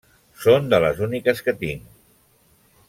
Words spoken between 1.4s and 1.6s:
que